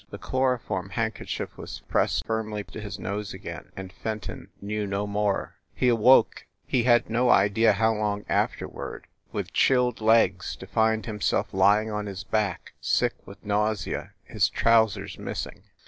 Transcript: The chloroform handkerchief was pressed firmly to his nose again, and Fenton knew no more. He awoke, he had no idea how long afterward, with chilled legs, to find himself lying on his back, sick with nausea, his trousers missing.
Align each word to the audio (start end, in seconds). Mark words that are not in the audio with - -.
The 0.09 0.17
chloroform 0.17 0.89
handkerchief 0.89 1.55
was 1.59 1.83
pressed 1.87 2.25
firmly 2.25 2.63
to 2.63 2.81
his 2.81 2.97
nose 2.97 3.35
again, 3.35 3.71
and 3.77 3.93
Fenton 3.93 4.47
knew 4.59 4.87
no 4.87 5.05
more. 5.05 5.57
He 5.75 5.89
awoke, 5.89 6.47
he 6.65 6.85
had 6.85 7.07
no 7.07 7.29
idea 7.29 7.73
how 7.73 7.93
long 7.93 8.25
afterward, 8.27 9.05
with 9.31 9.53
chilled 9.53 10.01
legs, 10.01 10.55
to 10.55 10.65
find 10.65 11.05
himself 11.05 11.53
lying 11.53 11.91
on 11.91 12.07
his 12.07 12.23
back, 12.23 12.73
sick 12.81 13.13
with 13.27 13.45
nausea, 13.45 14.13
his 14.23 14.49
trousers 14.49 15.19
missing. 15.19 15.65